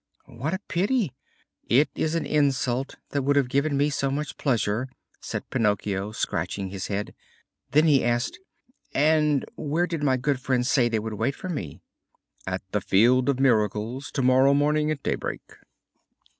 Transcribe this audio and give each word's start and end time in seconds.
"What 0.25 0.55
a 0.55 0.59
pity! 0.67 1.13
It 1.67 1.91
is 1.93 2.15
an 2.15 2.25
insult 2.25 2.95
that 3.11 3.21
would 3.21 3.35
have 3.35 3.47
given 3.49 3.77
me 3.77 3.91
so 3.91 4.09
much 4.09 4.35
pleasure!" 4.35 4.87
said 5.19 5.47
Pinocchio, 5.51 6.11
scratching 6.11 6.69
his 6.69 6.87
head. 6.87 7.13
He 7.71 7.81
then 7.81 8.03
asked: 8.03 8.39
"And 8.95 9.45
where 9.57 9.85
did 9.85 10.01
my 10.01 10.17
good 10.17 10.39
friends 10.39 10.71
say 10.71 10.89
they 10.89 10.97
would 10.97 11.13
wait 11.13 11.35
for 11.35 11.49
me?" 11.49 11.81
"At 12.47 12.63
the 12.71 12.81
Field 12.81 13.29
of 13.29 13.39
Miracles, 13.39 14.09
tomorrow 14.09 14.55
morning 14.55 14.89
at 14.89 15.03
daybreak." 15.03 15.43